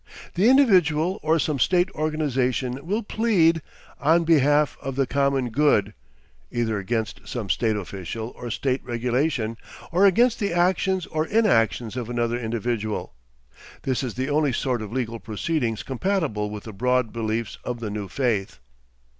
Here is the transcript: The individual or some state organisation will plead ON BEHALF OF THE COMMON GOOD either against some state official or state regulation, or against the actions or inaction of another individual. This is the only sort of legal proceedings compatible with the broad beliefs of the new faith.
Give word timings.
The 0.33 0.49
individual 0.49 1.19
or 1.21 1.37
some 1.37 1.59
state 1.59 1.91
organisation 1.91 2.83
will 2.83 3.03
plead 3.03 3.61
ON 3.99 4.23
BEHALF 4.23 4.75
OF 4.81 4.95
THE 4.95 5.05
COMMON 5.05 5.51
GOOD 5.51 5.93
either 6.51 6.79
against 6.79 7.21
some 7.27 7.51
state 7.51 7.75
official 7.75 8.29
or 8.35 8.49
state 8.49 8.83
regulation, 8.83 9.57
or 9.91 10.07
against 10.07 10.39
the 10.39 10.53
actions 10.53 11.05
or 11.05 11.27
inaction 11.27 11.91
of 11.95 12.09
another 12.09 12.39
individual. 12.39 13.13
This 13.83 14.01
is 14.01 14.15
the 14.15 14.31
only 14.31 14.53
sort 14.53 14.81
of 14.81 14.91
legal 14.91 15.19
proceedings 15.19 15.83
compatible 15.83 16.49
with 16.49 16.63
the 16.63 16.73
broad 16.73 17.13
beliefs 17.13 17.59
of 17.63 17.79
the 17.79 17.91
new 17.91 18.07
faith. 18.07 18.57